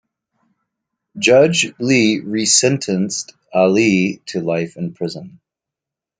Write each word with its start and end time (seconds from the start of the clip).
Judge 1.19 1.73
Lee 1.77 2.21
resentenced 2.25 3.33
Ali 3.53 4.23
to 4.25 4.39
life 4.41 4.75
in 4.75 4.95
prison. 4.95 5.39